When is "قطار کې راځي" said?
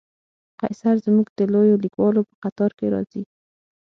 2.43-3.23